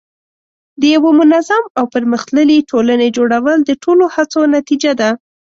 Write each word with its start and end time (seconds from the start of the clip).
د 0.79 0.81
یوه 0.95 1.11
منظم 1.19 1.63
او 1.77 1.83
پرمختللي 1.93 2.59
ټولنې 2.71 3.07
جوړول 3.17 3.57
د 3.63 3.71
ټولو 3.83 4.05
هڅو 4.15 4.41
نتیجه 4.57 4.91
ده. 5.01 5.09